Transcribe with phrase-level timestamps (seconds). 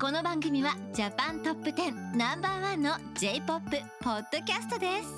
[0.00, 5.12] この番組はジャパントップ10ナンバーワンの J-POP ポッドキャストです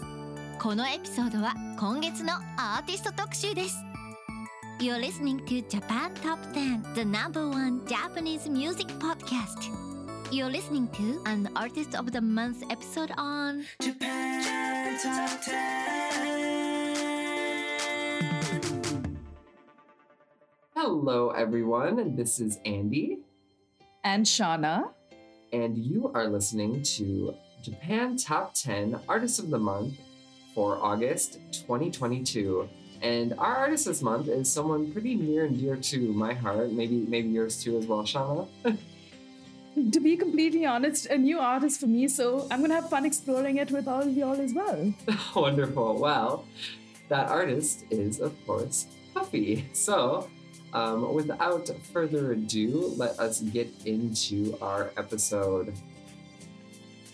[0.58, 3.76] このエピソードは今月のアーティスト特集です
[4.80, 9.70] You're listening to Japan Top 10 The number one Japanese music podcast
[10.32, 15.82] You're listening to an Artist of the Month episode on Japan Top 10.
[20.74, 22.16] Hello, everyone.
[22.16, 23.18] This is Andy,
[24.04, 24.90] and Shauna.
[25.52, 29.94] and you are listening to Japan Top 10 Artists of the Month
[30.54, 32.68] for August 2022.
[33.02, 36.72] And our artist this month is someone pretty near and dear to my heart.
[36.72, 38.48] Maybe, maybe yours too as well, Shauna.
[39.90, 43.56] To be completely honest, a new artist for me, so I'm gonna have fun exploring
[43.56, 44.92] it with all of y'all as well.
[45.36, 45.98] Wonderful.
[45.98, 46.44] Well,
[47.08, 49.66] that artist is, of course, Puffy.
[49.72, 50.28] So,
[50.72, 55.74] um, without further ado, let us get into our episode.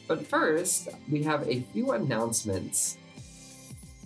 [0.07, 2.97] But first, we have a few announcements.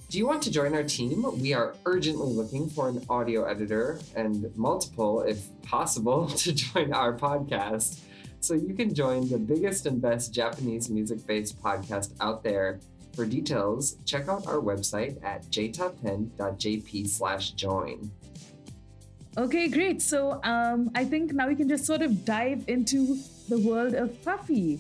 [0.08, 1.24] Do you want to join our team?
[1.40, 7.16] We are urgently looking for an audio editor and multiple, if possible, to join our
[7.16, 8.00] podcast.
[8.40, 12.80] So you can join the biggest and best Japanese music based podcast out there.
[13.14, 18.10] For details, check out our website at jtop10.jp slash join.
[19.36, 20.02] Okay, great.
[20.02, 24.22] So um, I think now we can just sort of dive into the world of
[24.22, 24.78] Puffy.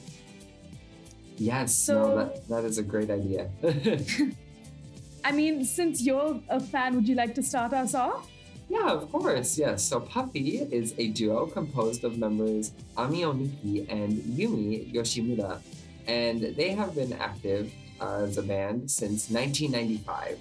[1.38, 3.48] Yes, So- no, that, that is a great idea.
[5.24, 8.28] I mean, since you're a fan, would you like to start us off?
[8.68, 9.82] yeah, of course, yes.
[9.84, 15.60] So Puffy is a duo composed of members Ami Onuki and Yumi Yoshimura,
[16.06, 20.38] and they have been active as a band since 1995.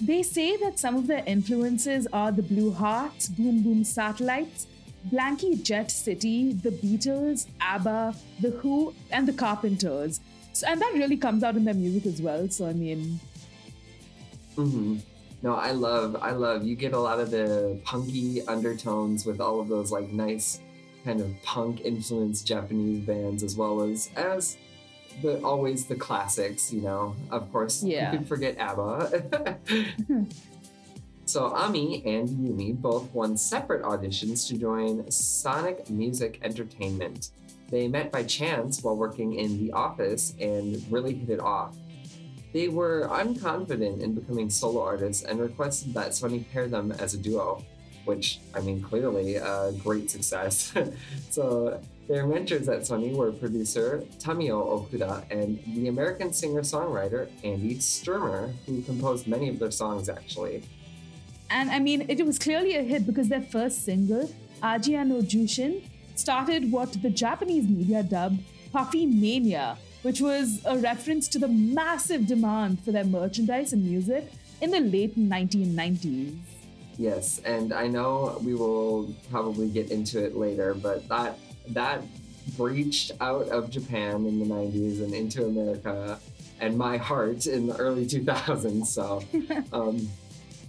[0.00, 4.66] They say that some of their influences are the Blue Hearts, Boom Boom Satellites,
[5.12, 10.20] Blanky Jet City, the Beatles, ABBA, The Who, and the Carpenters.
[10.52, 12.48] So, and that really comes out in their music as well.
[12.48, 13.20] So, I mean,
[14.56, 14.98] mm-hmm.
[15.42, 16.64] No, I love, I love.
[16.64, 20.60] You get a lot of the punky undertones with all of those like nice
[21.04, 24.56] kind of punk influenced Japanese bands, as well as as
[25.22, 26.72] the always the classics.
[26.72, 28.12] You know, of course, Yeah.
[28.12, 29.10] you could forget ABBA.
[29.66, 30.24] Mm-hmm.
[31.26, 37.30] so Ami and Yumi both won separate auditions to join Sony Music Entertainment.
[37.70, 41.76] They met by chance while working in the office and really hit it off.
[42.54, 47.18] They were unconfident in becoming solo artists and requested that Sony pair them as a
[47.18, 47.62] duo,
[48.06, 50.72] which, I mean, clearly a great success.
[51.30, 57.78] so, their mentors at Sony were producer Tamio Okuda and the American singer songwriter Andy
[57.78, 60.62] Sturmer, who composed many of their songs actually.
[61.50, 64.30] And I mean, it was clearly a hit because their first single,
[64.62, 65.82] Ajia no Junshin,
[66.14, 68.40] started what the Japanese media dubbed
[68.72, 74.30] Puffy Mania, which was a reference to the massive demand for their merchandise and music
[74.60, 76.36] in the late 1990s.
[76.98, 81.38] Yes, and I know we will probably get into it later, but that
[81.74, 82.02] that
[82.56, 86.18] breached out of Japan in the 90s and into America
[86.60, 88.86] and my heart in the early 2000s.
[88.86, 89.22] So,
[89.72, 90.08] um,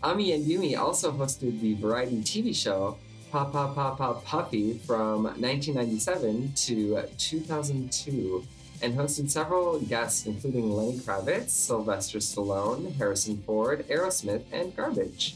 [0.03, 2.97] Ami and Yumi also hosted the variety TV show
[3.31, 8.43] Pa Pa Pa Pa Puffy from 1997 to 2002
[8.81, 15.35] and hosted several guests including Lenny Kravitz, Sylvester Stallone, Harrison Ford, Aerosmith, and Garbage.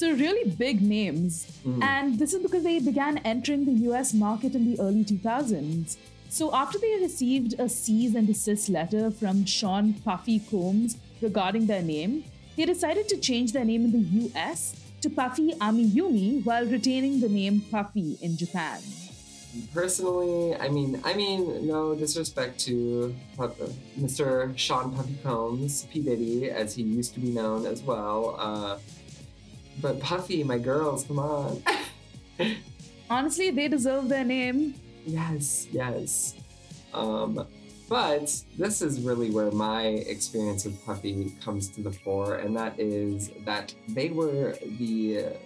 [0.00, 1.46] So, really big names.
[1.62, 1.82] Mhm.
[1.82, 5.98] And this is because they began entering the US market in the early 2000s.
[6.30, 11.82] So, after they received a cease and desist letter from Sean Puffy Combs regarding their
[11.82, 12.24] name,
[12.56, 17.28] they decided to change their name in the US to Puffy Amiyumi while retaining the
[17.28, 18.80] name Puffy in Japan.
[19.74, 23.14] Personally, I mean, I mean, no disrespect to
[24.00, 24.56] Mr.
[24.56, 28.36] Sean Puffy Combs, P Diddy, as he used to be known as well.
[28.38, 28.78] Uh,
[29.80, 31.62] but Puffy, my girls, come on.
[33.10, 34.74] Honestly, they deserve their name.
[35.04, 36.34] yes, yes.
[36.92, 37.46] Um,
[37.88, 42.78] but this is really where my experience with Puffy comes to the fore, and that
[42.78, 45.36] is that they were the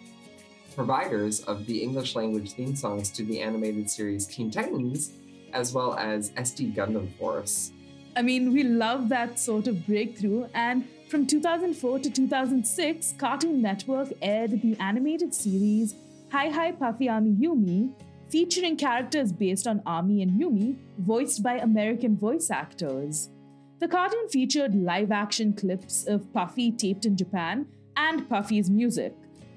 [0.75, 5.13] providers of the English language theme songs to the animated series Teen Titans,
[5.53, 7.73] as well as SD Gundam Force.
[8.17, 10.47] I mean, we love that sort of breakthrough.
[10.55, 15.95] And from 2004 to 2006, Cartoon Network aired the animated series
[16.33, 17.93] Hi Hi Puffy Ami Yumi,
[18.29, 23.31] featuring characters based on Ami and Yumi, voiced by American voice actors.
[23.79, 27.67] The cartoon featured live action clips of Puffy taped in Japan
[27.97, 29.15] and Puffy's music.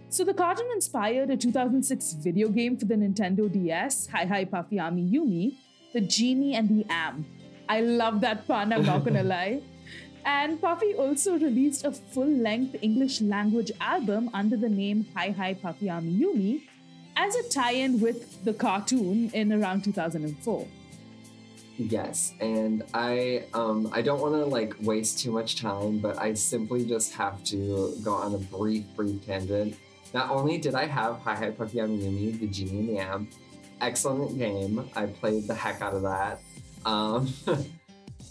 [0.09, 4.79] So the cartoon inspired a 2006 video game for the Nintendo DS, Hi Hi Puffy
[4.79, 5.55] Ami Yumi,
[5.93, 7.25] The Genie and the Amp.
[7.69, 9.61] I love that pun, I'm not gonna lie.
[10.27, 15.53] And Puffy also released a full length English language album under the name Hi Hi
[15.53, 16.63] Puffy Ami Yumi
[17.15, 20.67] as a tie in with the cartoon in around 2004.
[21.77, 26.33] Yes, and I um I don't want to like waste too much time, but I
[26.33, 29.77] simply just have to go on a brief, brief tangent.
[30.13, 33.31] Not only did I have Hi Hi Puffy Ami Yumi, the Genie and the Amp,
[33.79, 34.89] excellent game.
[34.93, 36.41] I played the heck out of that.
[36.85, 37.33] Um,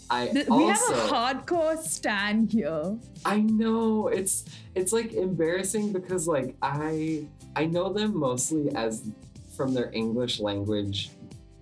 [0.09, 2.97] I also we have a hardcore stand here.
[3.25, 4.45] I know it's
[4.75, 9.09] it's like embarrassing because like I I know them mostly as
[9.55, 11.09] from their English language,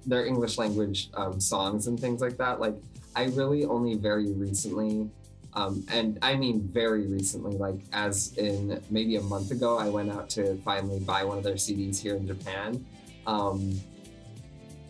[0.06, 2.60] their English language um, songs and things like that.
[2.60, 2.76] Like
[3.16, 5.10] I really only very recently,
[5.54, 10.12] um, and I mean very recently, like as in maybe a month ago, I went
[10.12, 12.86] out to finally buy one of their CDs here in Japan.
[13.26, 13.80] Um,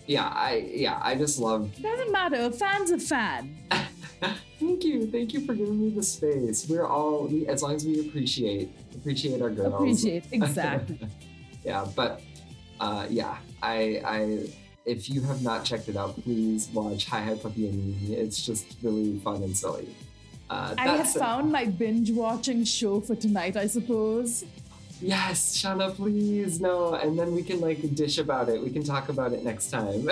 [0.08, 3.58] yeah, I yeah I just love Doesn't matter, a fan's a fan.
[4.60, 6.68] thank you, thank you for giving me the space.
[6.70, 9.74] We're all, we, as long as we appreciate appreciate our girls.
[9.74, 11.00] Appreciate, exactly.
[11.64, 12.22] yeah, but
[12.80, 14.48] uh, yeah, I, I,
[14.86, 18.16] if you have not checked it out, please watch Hi Hi Puppy and Me.
[18.16, 19.88] It's just really fun and silly.
[20.50, 24.46] Uh, I have found my binge watching show for tonight, I suppose.
[25.02, 28.62] Yes, Shauna, please no, and then we can like dish about it.
[28.62, 30.08] We can talk about it next time.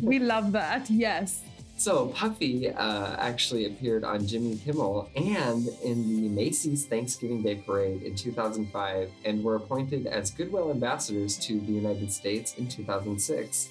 [0.02, 1.42] We love that, yes.
[1.76, 8.02] So Puffy uh, actually appeared on Jimmy Kimmel and in the Macy's Thanksgiving Day Parade
[8.02, 13.70] in 2005 and were appointed as Goodwill ambassadors to the United States in 2006.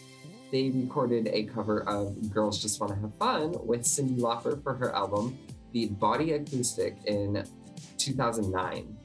[0.51, 4.74] They recorded a cover of Girls Just Want to Have Fun with Cyndi Lauper for
[4.74, 5.39] her album
[5.72, 7.44] The Body Acoustic in
[7.98, 8.98] 2009.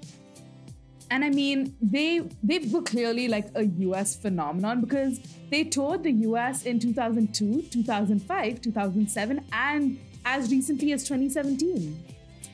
[1.10, 5.20] And I mean, they they were clearly like a US phenomenon because
[5.50, 12.04] they toured the US in 2002, 2005, 2007, and as recently as 2017.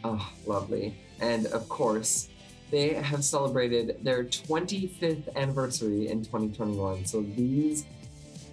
[0.04, 0.94] Oh, lovely.
[1.20, 2.28] And of course,
[2.70, 7.06] they have celebrated their 25th anniversary in 2021.
[7.06, 7.86] So these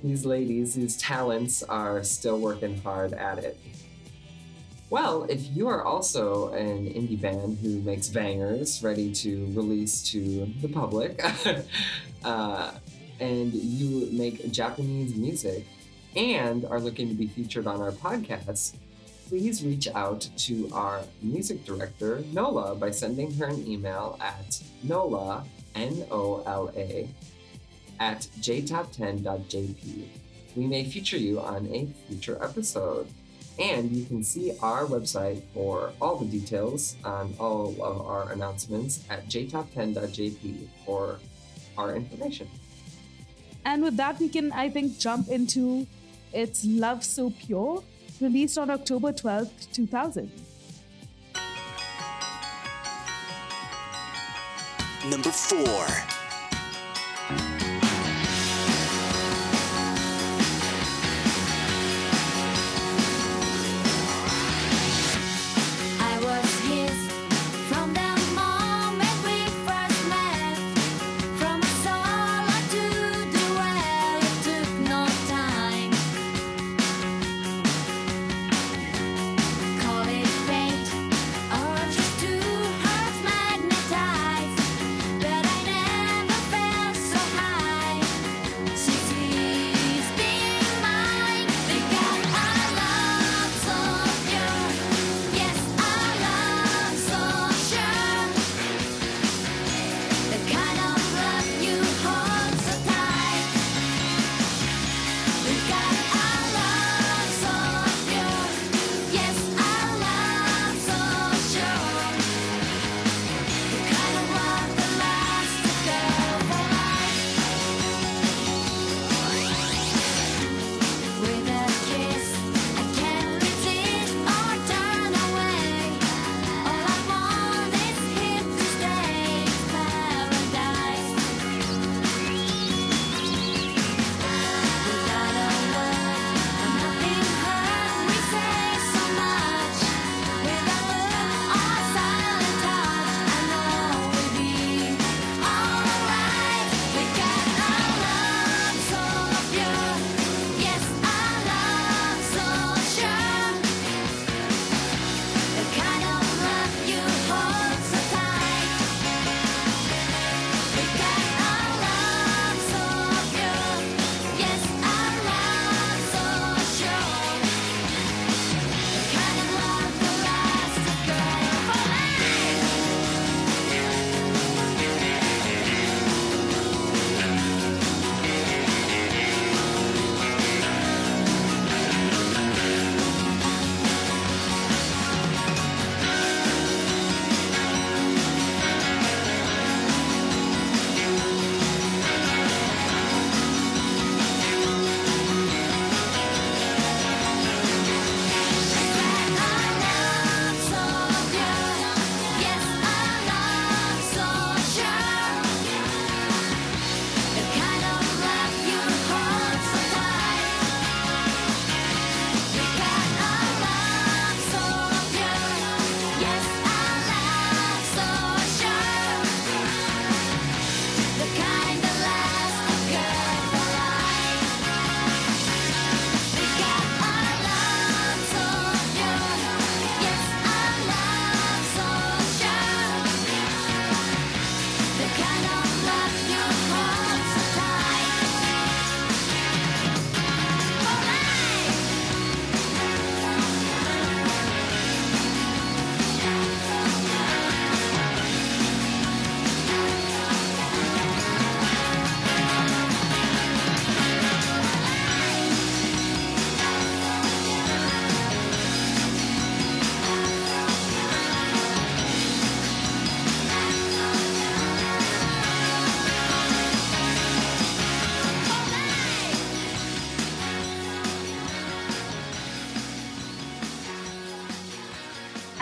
[0.04, 3.60] these ladies, these talents are still working hard at it.
[4.92, 10.52] Well, if you are also an indie band who makes bangers ready to release to
[10.62, 11.24] the public,
[12.26, 12.72] uh,
[13.22, 15.66] and you make Japanese music
[16.18, 18.76] and are looking to be featured on our podcast,
[19.30, 25.46] please reach out to our music director, Nola, by sending her an email at nola,
[25.74, 27.08] N O L A,
[28.02, 30.04] at jtop10.jp.
[30.58, 33.08] We may feature you on a future episode.
[33.62, 39.04] And you can see our website for all the details on all of our announcements
[39.10, 41.20] at jtop10.jp for
[41.78, 42.48] our information.
[43.66, 45.86] And with that, we can, I think, jump into
[46.34, 47.84] It's Love So Pure,
[48.20, 50.32] released on October 12th, 2000.
[55.10, 56.11] Number four.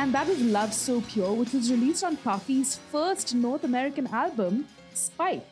[0.09, 4.65] And that was Love So Pure, which was released on Puffy's first North American album,
[4.95, 5.45] Spike.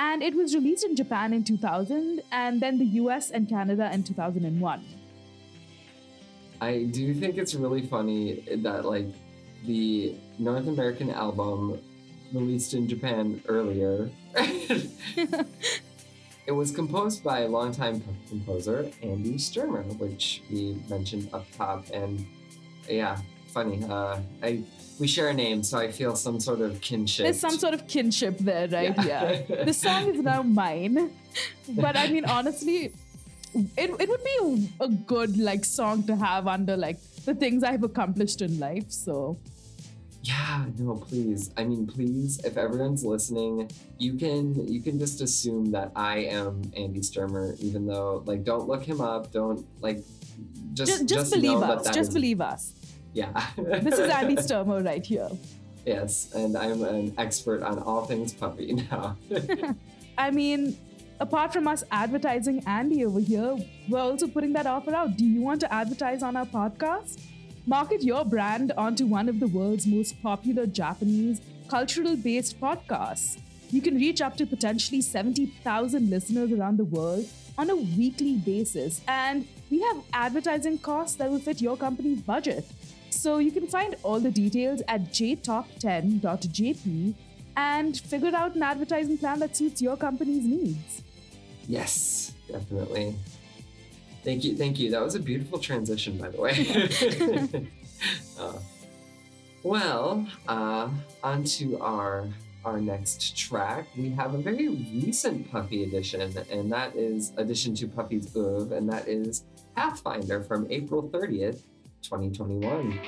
[0.00, 4.02] And it was released in Japan in 2000 and then the US and Canada in
[4.02, 4.84] 2001.
[6.60, 9.06] I do think it's really funny that like
[9.66, 11.78] the North American album
[12.32, 14.10] released in Japan earlier.
[14.34, 15.46] it
[16.50, 22.26] was composed by longtime composer Andy Sturmer, which we mentioned up top, and
[22.88, 23.16] yeah,
[23.52, 23.84] funny.
[23.84, 24.62] Uh, I
[24.98, 27.24] we share a name, so I feel some sort of kinship.
[27.24, 28.94] There's some sort of kinship there, right?
[29.04, 29.42] Yeah.
[29.48, 29.64] Yeah.
[29.68, 31.10] the song is now mine.
[31.68, 32.92] But I mean, honestly,
[33.54, 37.82] it, it would be a, good like song to have under like the things I've
[37.82, 38.90] accomplished in life.
[38.90, 39.38] So
[40.22, 41.50] Yeah, no, please.
[41.56, 46.62] I mean, please, if everyone's listening, you can you can just assume that I am
[46.76, 50.04] Andy Sturmer, even though like don't look him up, don't like
[50.74, 51.84] just just, just, know believe us.
[51.86, 52.74] Just is- believe us.
[53.12, 53.46] Yeah.
[53.56, 55.28] This is Andy Sturmer right here.
[55.84, 59.16] yes, and I'm an expert on all things Puffy now.
[60.18, 60.76] I mean,
[61.20, 63.56] apart from us advertising Andy over here,
[63.88, 65.16] we're also putting that offer out.
[65.16, 67.20] Do you want to advertise on our podcast?
[67.66, 73.38] Market your brand onto one of the world's most popular Japanese cultural based podcasts.
[73.70, 77.24] You can reach up to potentially 70,000 listeners around the world
[77.56, 82.64] on a weekly basis, and we have advertising costs that will fit your company's budget.
[83.12, 87.14] So you can find all the details at jtop10.jp
[87.56, 91.02] and figure out an advertising plan that suits your company's needs.
[91.68, 93.14] yes, definitely.
[94.24, 94.90] Thank you, thank you.
[94.90, 97.68] That was a beautiful transition, by the way.
[98.36, 98.58] Uh,
[99.62, 100.88] well, uh,
[101.22, 102.26] on to our
[102.64, 103.86] our next track.
[103.96, 108.88] We have a very recent Puffy edition, and that is addition to Puffy's oeuvre, and
[108.90, 109.44] that is
[109.76, 111.60] Pathfinder from April 30th,
[112.02, 113.00] 2021.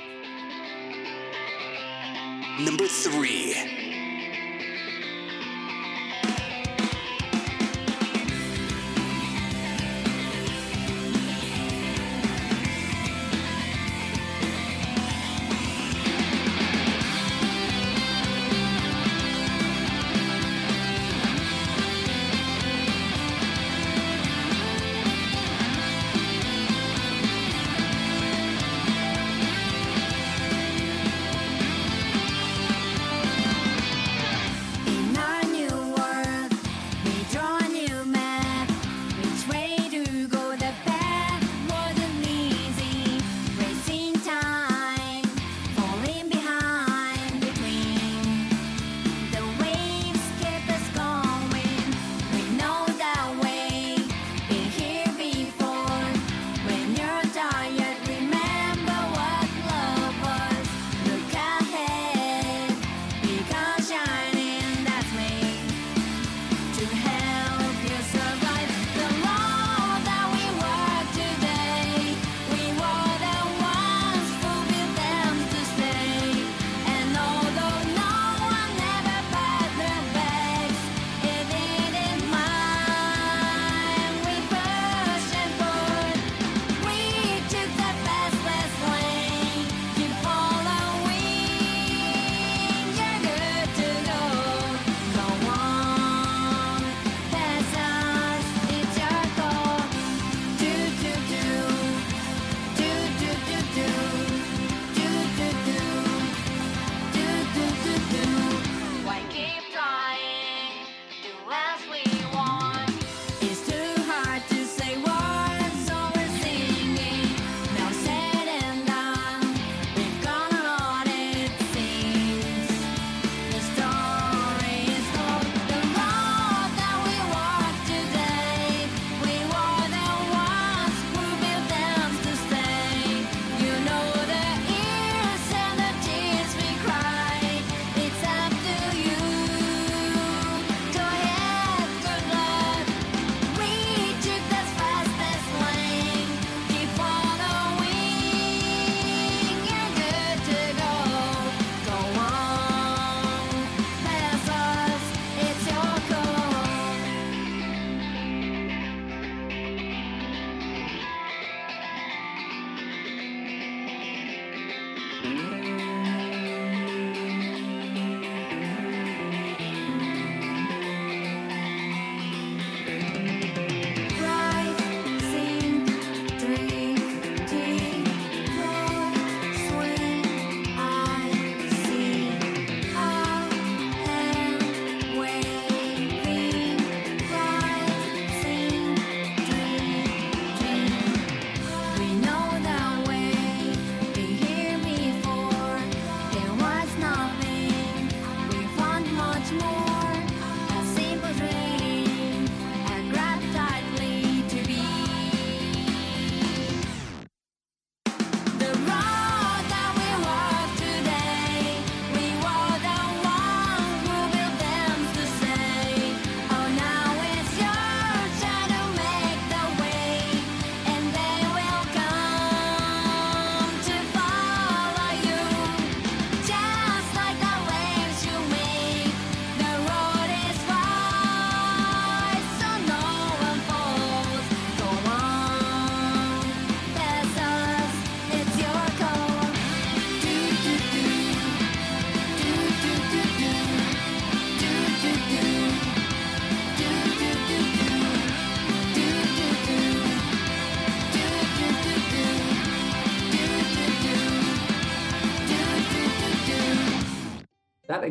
[2.63, 3.74] Number three.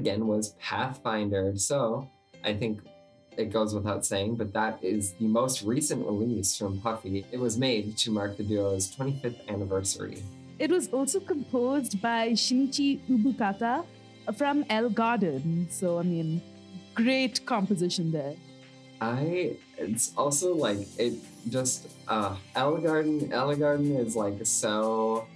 [0.05, 1.57] Again was Pathfinder.
[1.57, 2.11] So
[2.45, 2.83] I think
[3.39, 7.25] it goes without saying, but that is the most recent release from Puffy.
[7.33, 10.23] It was made to mark the duo's 25th anniversary.
[10.59, 13.87] It was also composed by Shinichi Ubukata
[14.37, 15.69] from ELLEGARDEN.
[15.71, 16.43] So, I mean,
[16.95, 18.35] great composition there.
[19.01, 21.15] I it's also like it
[21.49, 25.27] just uh ELLEGARDEN Ella Garden is like so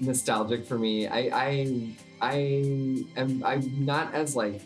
[0.00, 1.06] nostalgic for me.
[1.06, 1.50] I I
[2.20, 4.62] I am I'm not as like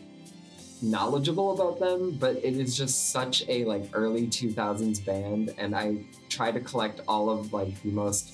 [0.82, 6.04] knowledgeable about them, but it is just such a like early 2000s band and I
[6.28, 8.32] try to collect all of like the most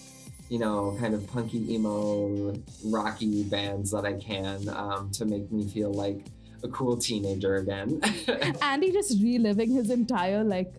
[0.48, 5.66] you know kind of punky emo rocky bands that I can um, to make me
[5.66, 6.20] feel like
[6.62, 8.00] a cool teenager again.
[8.62, 10.72] Andy just reliving his entire like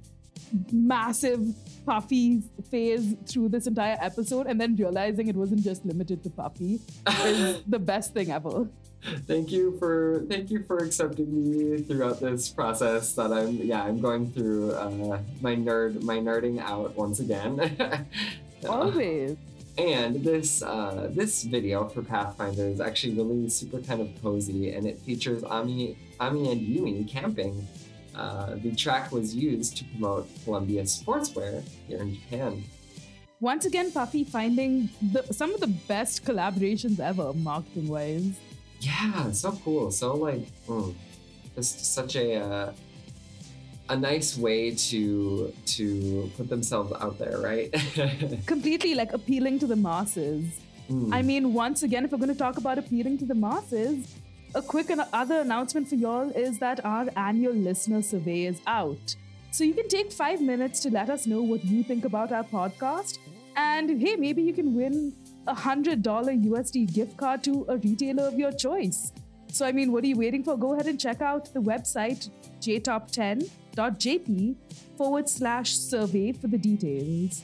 [0.71, 1.41] massive
[1.85, 6.79] puffy phase through this entire episode and then realizing it wasn't just limited to puffy
[7.25, 8.67] is the best thing ever.
[9.27, 14.01] thank you for thank you for accepting me throughout this process that I'm yeah I'm
[14.01, 17.59] going through uh, my nerd my nerding out once again.
[18.67, 19.37] Always.
[19.77, 24.87] And this uh, this video for Pathfinder is actually really super kind of cozy, and
[24.87, 27.67] it features Ami Ami and Yumi camping.
[28.17, 32.63] Uh, the track was used to promote Columbia Sportswear here in Japan.
[33.39, 38.31] Once again, Puffy finding the, some of the best collaborations ever, marketing wise.
[38.79, 39.91] Yeah, so cool.
[39.91, 40.95] So like, mm,
[41.55, 42.73] just such a uh,
[43.89, 47.73] a nice way to to put themselves out there, right?
[48.47, 50.43] Completely like appealing to the masses.
[50.89, 51.13] Mm.
[51.13, 54.15] I mean, once again, if we're going to talk about appealing to the masses,
[54.57, 59.15] a quick other announcement for y'all is that our annual listener survey is out.
[59.51, 62.43] So you can take five minutes to let us know what you think about our
[62.43, 63.19] podcast.
[63.55, 65.13] And hey, maybe you can win
[65.45, 69.11] a $100 USD gift card to a retailer of your choice.
[69.51, 70.57] So, I mean, what are you waiting for?
[70.57, 74.55] Go ahead and check out the website jtop10.jp
[74.97, 77.43] forward slash survey for the details.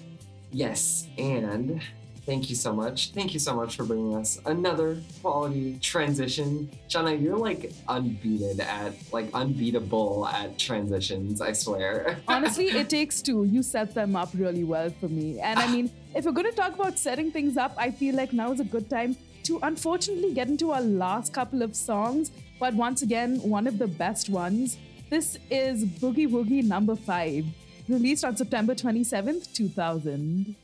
[0.52, 1.80] Yes, and
[2.26, 3.12] thank you so much.
[3.12, 6.70] Thank you so much for bringing us another quality transition.
[6.90, 12.18] Shauna, you're like unbeaten at, like unbeatable at transitions, I swear.
[12.28, 13.44] Honestly, it takes two.
[13.46, 15.40] You set them up really well for me.
[15.40, 18.34] And I mean, if we're going to talk about setting things up, I feel like
[18.34, 22.32] now is a good time to unfortunately get into our last couple of songs.
[22.60, 24.78] But once again, one of the best ones.
[25.10, 27.46] This is Boogie Woogie number five,
[27.88, 30.56] released on September 27th, 2000.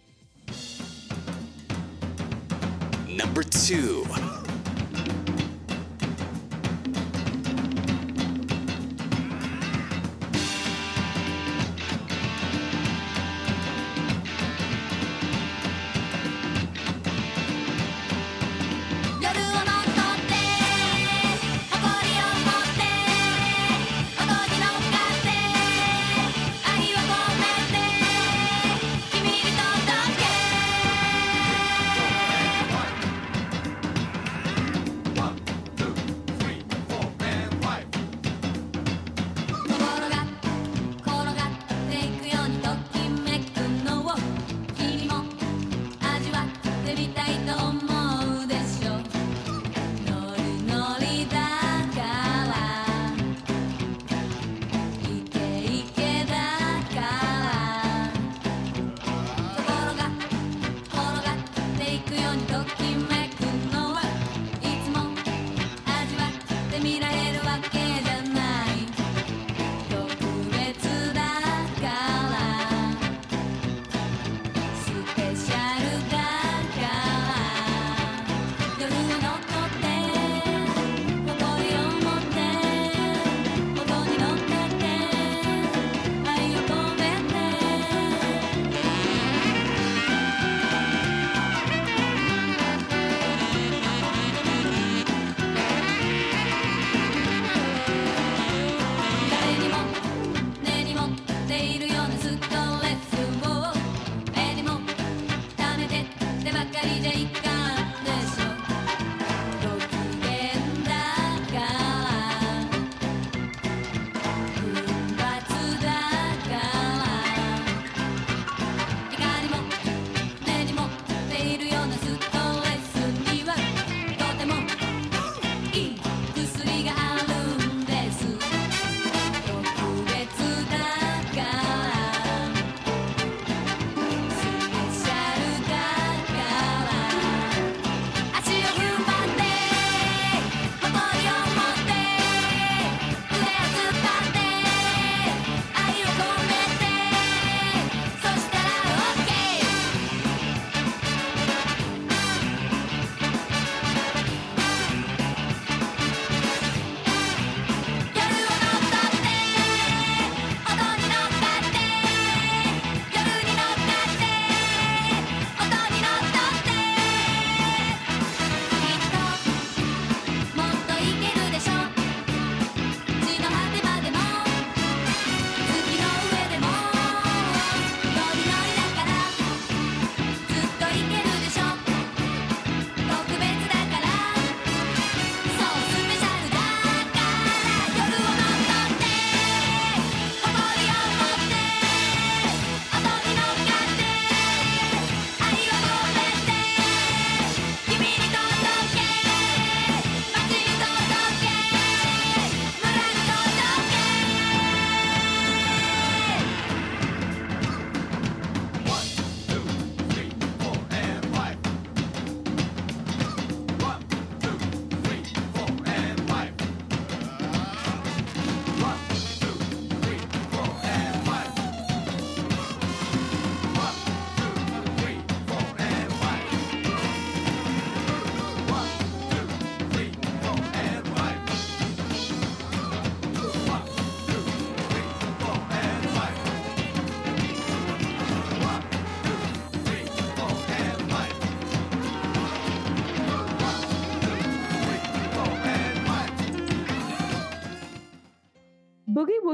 [3.20, 4.49] Number two.「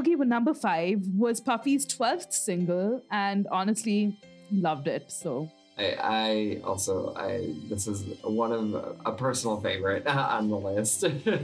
[0.05, 4.17] Boogie Woogie with number five was Puffy's 12th single, and honestly,
[4.51, 5.11] loved it.
[5.11, 11.03] So, I, I also I this is one of a personal favorite on the list.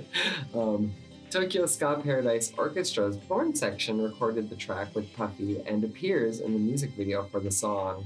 [0.56, 0.94] um,
[1.30, 6.60] Tokyo Ska Paradise Orchestra's Horn section recorded the track with Puffy and appears in the
[6.60, 8.06] music video for the song.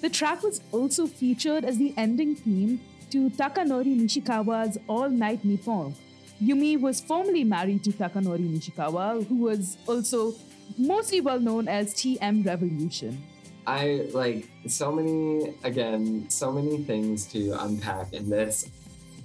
[0.00, 5.94] the track was also featured as the ending theme to Takanori Nishikawa's All Night Nippon.
[6.42, 10.34] Yumi was formerly married to Takanori Nishikawa, who was also
[10.78, 13.22] mostly well known as TM Revolution.
[13.66, 18.68] I like so many again, so many things to unpack in this.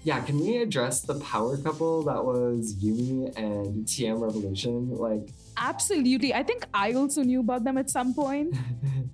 [0.04, 4.96] Yeah, can we address the power couple that was Yumi and TM Revolution?
[4.96, 6.34] Like Absolutely.
[6.34, 8.56] I think I also knew about them at some point.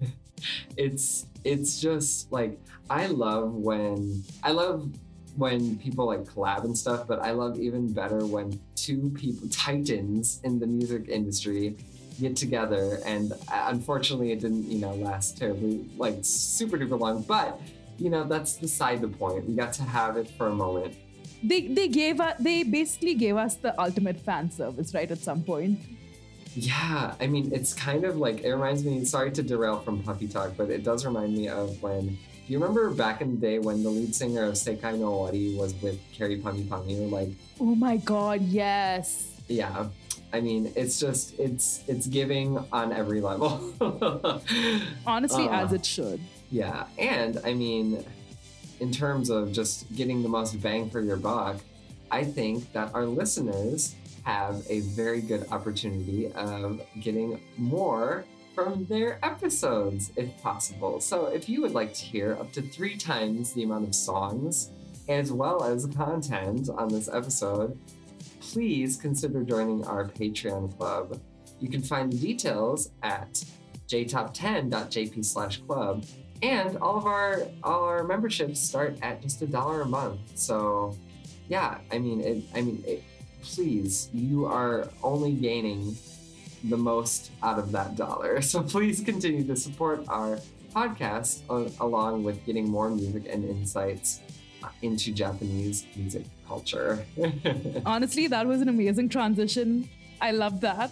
[0.77, 2.59] it's it's just like
[2.89, 4.89] I love when I love
[5.37, 10.41] when people like collab and stuff, but I love even better when two people titans
[10.43, 11.75] in the music industry
[12.19, 17.23] get together and uh, unfortunately it didn't you know last terribly like super duper long
[17.23, 17.59] but
[17.97, 20.93] you know that's beside the point we got to have it for a moment
[21.43, 25.41] They they gave us they basically gave us the ultimate fan service, right, at some
[25.43, 25.79] point.
[26.53, 29.05] Yeah, I mean, it's kind of like it reminds me.
[29.05, 32.17] Sorry to derail from Puffy Talk, but it does remind me of when.
[32.51, 35.55] Do you remember back in the day when the lead singer of Sekai no Owari
[35.55, 37.09] was with Kyary Pamyu Pamyu?
[37.09, 37.29] Like,
[37.61, 39.31] Oh my god, yes.
[39.47, 39.87] yeah,
[40.33, 43.71] I mean, it's just it's it's giving on every level.
[45.07, 45.63] Honestly, Uh.
[45.63, 46.19] as it should.
[46.51, 48.03] yeah, and I mean,
[48.81, 51.55] in terms of just getting the most bang for your buck,
[52.11, 59.23] I think that our listeners have a very good opportunity of getting more from their
[59.23, 60.99] episodes if possible.
[60.99, 64.71] So if you would like to hear up to three times the amount of songs
[65.09, 67.77] as well as content on this episode,
[68.39, 71.19] please consider joining our Patreon club.
[71.59, 73.43] You can find the details at
[73.87, 76.05] jtop10.jp slash club
[76.41, 80.97] and all of our all our memberships start at just a dollar a month so
[81.49, 83.03] yeah i mean it i mean it,
[83.43, 85.95] please you are only gaining
[86.65, 90.39] the most out of that dollar so please continue to support our
[90.75, 94.21] podcast uh, along with getting more music and insights
[94.63, 97.05] uh, into japanese music culture
[97.85, 99.87] Honestly, that was an amazing transition.
[100.19, 100.91] I love that.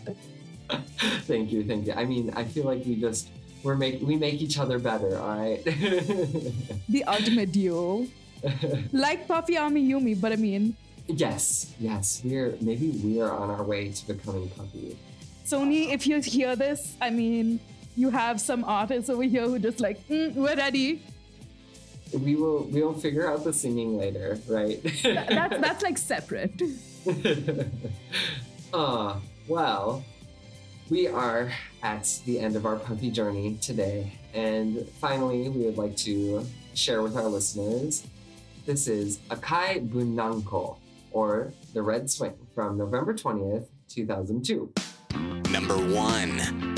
[1.28, 3.30] thank you thank you i mean i feel like we just
[3.64, 5.64] we're make we make each other better all right
[6.90, 8.06] The ultimate duo.
[8.94, 10.76] Like Puffy Ami Yumi, but I mean,
[11.10, 14.96] Yes, yes, we're maybe we are on our way to becoming Puffy.
[15.50, 17.60] Sony, if you hear this, I mean,
[17.96, 21.02] you have some artists over here who just like, "Mm, we're ready.
[22.14, 24.80] We will we will figure out the singing later, right?
[25.04, 26.62] That's that's like separate.
[28.72, 30.04] Ah, well,
[30.92, 35.96] we are at the end of our Puffy journey today, and finally, we would like
[35.98, 38.06] to share with our listeners.
[38.68, 40.78] This is Akai Buranko,
[41.12, 44.72] or The Red Swing, from November twentieth, two thousand two.
[45.52, 46.69] Number one.「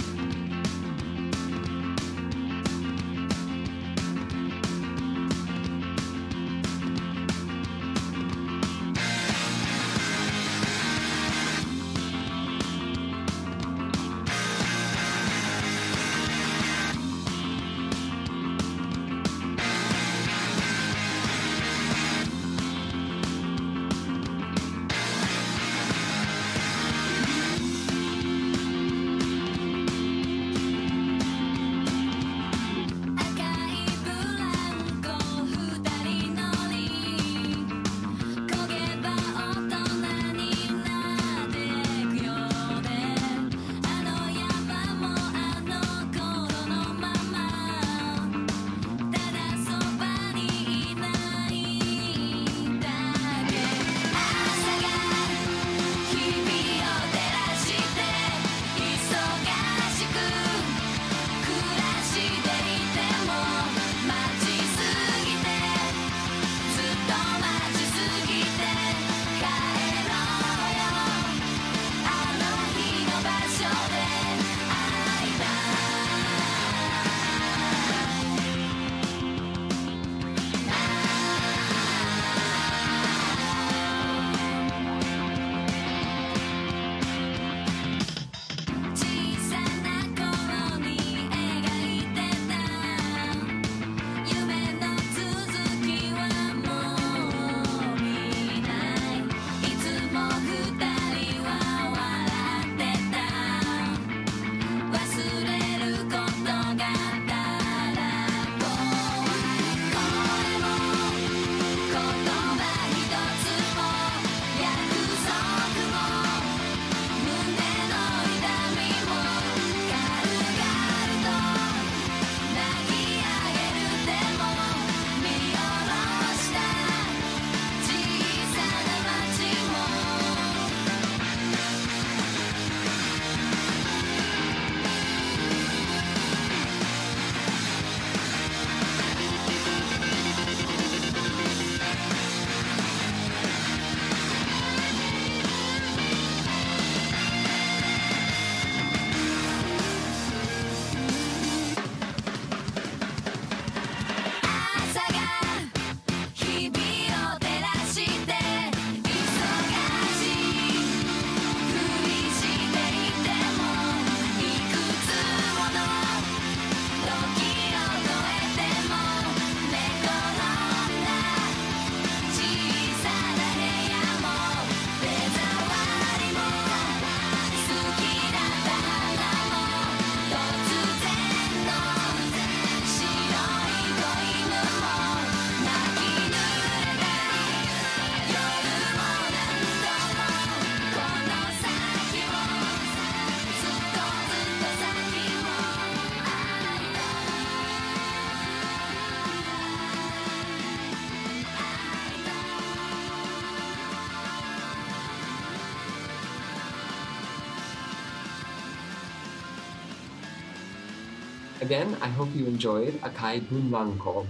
[211.71, 214.27] Again, I hope you enjoyed Akai Buranko.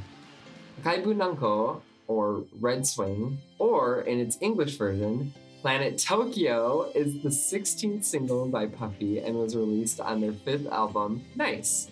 [0.80, 8.04] Akai Buranko, or Red Swing, or in its English version, Planet Tokyo, is the 16th
[8.04, 11.89] single by Puffy and was released on their fifth album, Nice.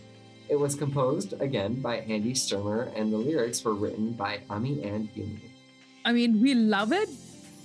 [0.50, 5.10] It was composed again by Andy Sturmer, and the lyrics were written by Ami and
[5.16, 5.50] Yumi.
[6.06, 7.10] I mean, we love it.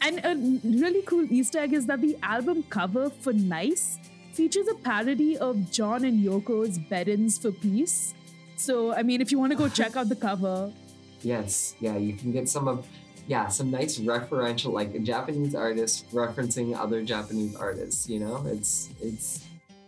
[0.00, 0.32] And a
[0.66, 3.98] really cool Easter egg is that the album cover for Nice
[4.34, 8.14] features a parody of John and Yoko's Bed-ins for Peace.
[8.56, 10.72] So, I mean, if you want to go check out the cover,
[11.22, 12.86] Yes, yeah, you can get some of,
[13.26, 18.06] yeah, some nice referential, like Japanese artists referencing other Japanese artists.
[18.10, 19.42] You know, it's it's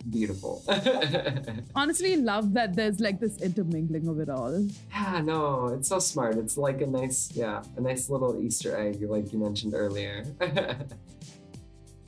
[0.08, 0.64] beautiful.
[1.74, 4.66] honestly, love that there's like this intermingling of it all.
[4.90, 6.36] yeah, no, it's so smart.
[6.38, 10.24] It's like a nice, yeah, a nice little Easter egg, like you mentioned earlier.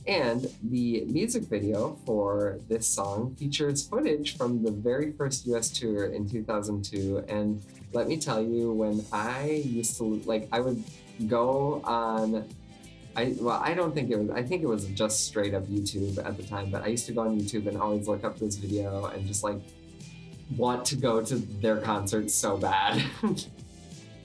[0.09, 6.07] and the music video for this song features footage from the very first US tour
[6.07, 7.25] in 2002.
[7.29, 10.83] And let me tell you, when I used to, like, I would
[11.29, 12.49] go on.
[13.17, 14.31] I, well, I don't think it was.
[14.31, 16.71] I think it was just straight up YouTube at the time.
[16.71, 19.45] But I used to go on YouTube and always look up this video and just
[19.45, 19.61] like
[20.57, 23.03] want to go to their concerts so bad.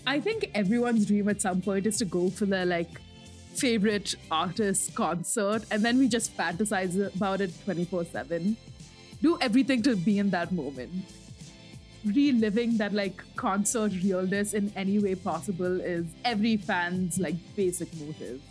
[0.08, 2.90] I think everyone's dream at some point is to go for their like
[3.56, 8.58] favorite artist concert, and then we just fantasize about it 24 7.
[9.22, 10.92] Do everything to be in that moment.
[12.06, 18.42] Reliving that like concert realness in any way possible is every fan's like basic motive.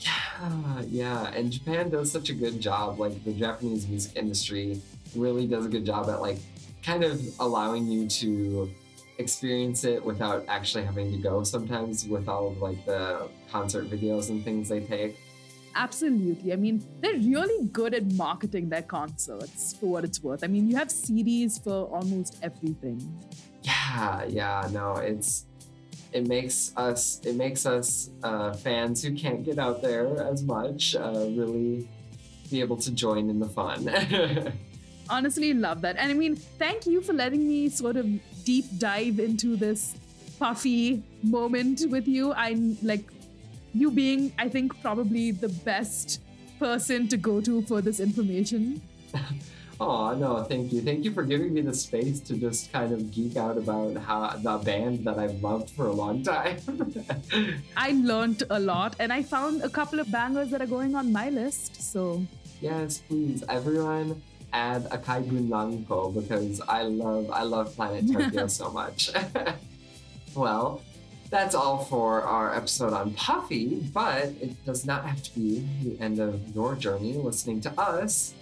[0.00, 2.98] yeah, yeah, and Japan does such a good job.
[2.98, 4.80] Like the Japanese music industry
[5.14, 6.38] really does a good job at like
[6.82, 8.70] kind of allowing you to
[9.18, 14.30] experience it without actually having to go sometimes with all of like the concert videos
[14.30, 15.18] and things they take.
[15.76, 16.52] Absolutely.
[16.52, 20.44] I mean, they're really good at marketing their concerts for what it's worth.
[20.44, 23.00] I mean, you have CDs for almost everything.
[23.62, 25.46] Yeah, yeah, no, it's
[26.12, 30.94] it makes us it makes us uh, fans who can't get out there as much
[30.94, 31.88] uh, really
[32.50, 33.88] be able to join in the fun.
[35.10, 35.96] Honestly, love that.
[35.98, 38.06] And I mean, thank you for letting me sort of
[38.44, 39.94] deep dive into this
[40.38, 42.32] puffy moment with you.
[42.34, 43.04] I'm like,
[43.72, 46.20] you being, I think, probably the best
[46.58, 48.80] person to go to for this information.
[49.80, 50.80] Oh no, thank you.
[50.80, 54.30] Thank you for giving me the space to just kind of geek out about how
[54.36, 56.58] the band that I've loved for a long time.
[57.76, 61.12] I learned a lot and I found a couple of bangers that are going on
[61.12, 61.82] my list.
[61.82, 62.24] So,
[62.60, 64.22] yes, please, everyone
[64.54, 69.10] add Akai Buranko because I love I love Planet Tokyo so much.
[70.34, 70.80] well,
[71.28, 76.00] that's all for our episode on Puffy, but it does not have to be the
[76.00, 78.34] end of your journey listening to us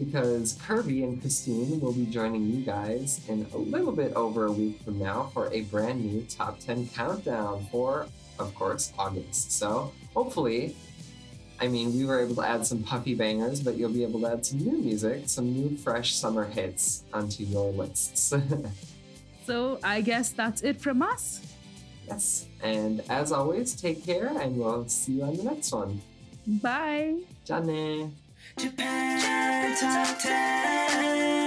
[0.00, 4.52] because Kirby and Christine will be joining you guys in a little bit over a
[4.52, 8.06] week from now for a brand new top 10 countdown for,
[8.38, 9.52] of course, August.
[9.52, 10.74] So hopefully,
[11.60, 14.32] I mean, we were able to add some puffy bangers, but you'll be able to
[14.32, 18.32] add some new music, some new fresh summer hits onto your lists.
[19.46, 21.40] so I guess that's it from us.
[22.06, 22.46] yes.
[22.62, 26.00] And as always, take care and we'll see you on the next one.
[26.46, 27.18] Bye.
[27.44, 28.16] Jane.
[28.56, 31.39] Japan Top 10.